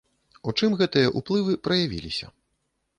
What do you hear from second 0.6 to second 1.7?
гэтыя ўплывы